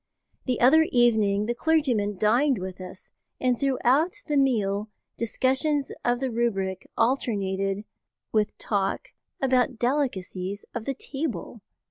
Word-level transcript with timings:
The 0.45 0.59
other 0.61 0.87
evening 0.91 1.45
the 1.45 1.53
clergyman 1.53 2.17
dined 2.17 2.57
with 2.57 2.81
us, 2.81 3.11
and 3.39 3.59
throughout 3.59 4.23
the 4.25 4.35
meal 4.35 4.89
discussions 5.15 5.91
of 6.03 6.19
the 6.19 6.31
rubric 6.31 6.87
alternated 6.97 7.85
with 8.31 8.57
talk 8.57 9.09
about 9.43 9.77
delicacies 9.77 10.65
of 10.73 10.85
the 10.85 10.95
table! 10.95 11.61